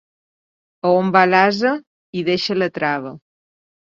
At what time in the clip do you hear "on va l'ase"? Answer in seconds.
1.01-1.73